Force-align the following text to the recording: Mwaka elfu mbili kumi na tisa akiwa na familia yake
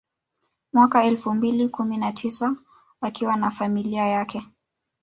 Mwaka 0.73 1.03
elfu 1.03 1.33
mbili 1.33 1.69
kumi 1.69 1.97
na 1.97 2.11
tisa 2.11 2.55
akiwa 3.01 3.35
na 3.35 3.51
familia 3.51 4.05
yake 4.07 4.43